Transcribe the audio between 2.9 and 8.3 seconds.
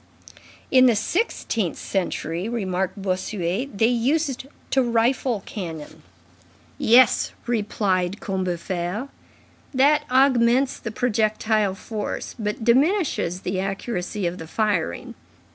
Bossuet, "they used to rifle cannon." "Yes," replied